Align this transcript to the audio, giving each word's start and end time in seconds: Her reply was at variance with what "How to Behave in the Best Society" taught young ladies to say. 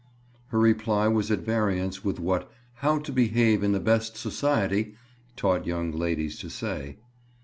Her 0.47 0.57
reply 0.57 1.07
was 1.09 1.29
at 1.29 1.41
variance 1.41 2.03
with 2.03 2.19
what 2.19 2.51
"How 2.77 2.97
to 2.97 3.11
Behave 3.11 3.61
in 3.61 3.71
the 3.71 3.79
Best 3.79 4.17
Society" 4.17 4.95
taught 5.35 5.67
young 5.67 5.91
ladies 5.91 6.39
to 6.39 6.49
say. 6.49 6.97